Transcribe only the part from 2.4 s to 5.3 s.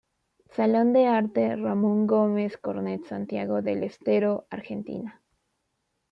Cornet Santiago del Estero, Argentina.